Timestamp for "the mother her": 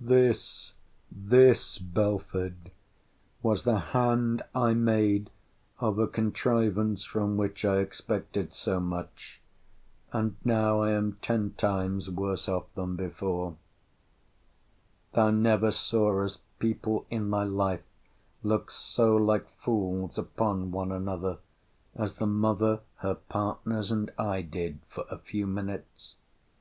22.12-23.16